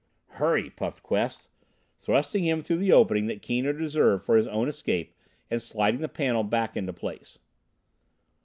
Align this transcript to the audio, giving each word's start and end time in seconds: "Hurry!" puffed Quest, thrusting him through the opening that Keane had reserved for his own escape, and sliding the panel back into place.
"Hurry!" 0.41 0.71
puffed 0.71 1.03
Quest, 1.03 1.47
thrusting 1.99 2.43
him 2.43 2.63
through 2.63 2.77
the 2.79 2.91
opening 2.91 3.27
that 3.27 3.43
Keane 3.43 3.65
had 3.65 3.75
reserved 3.77 4.23
for 4.25 4.35
his 4.35 4.47
own 4.47 4.67
escape, 4.67 5.13
and 5.51 5.61
sliding 5.61 6.01
the 6.01 6.09
panel 6.09 6.41
back 6.43 6.75
into 6.75 6.91
place. 6.91 7.37